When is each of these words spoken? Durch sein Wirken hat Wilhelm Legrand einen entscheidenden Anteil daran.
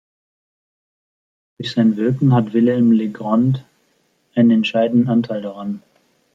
Durch 1.59 1.73
sein 1.73 1.95
Wirken 1.95 2.33
hat 2.33 2.53
Wilhelm 2.53 2.91
Legrand 2.91 3.63
einen 4.33 4.49
entscheidenden 4.49 5.07
Anteil 5.09 5.43
daran. 5.43 5.83